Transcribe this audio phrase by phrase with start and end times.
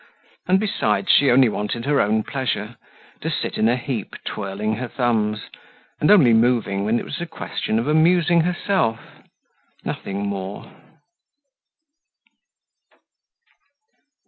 [0.47, 2.75] And besides she only wanted her own pleasure,
[3.21, 5.41] to sit in a heap twirling her thumbs,
[5.99, 8.99] and only moving when it was a question of amusing herself,
[9.85, 10.71] nothing more.